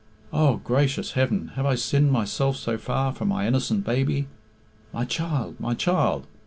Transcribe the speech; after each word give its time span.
O 0.33 0.55
gracious 0.57 1.11
heaven, 1.11 1.49
have 1.49 1.67
I 1.67 1.75
sinned 1.75 2.11
myself 2.11 2.57
so 2.57 2.75
far 2.79 3.13
from 3.13 3.27
my 3.27 3.45
innocent 3.45 3.85
baby! 3.85 4.25
My 4.91 5.05
child, 5.05 5.59
my 5.59 5.75
child! 5.75 6.25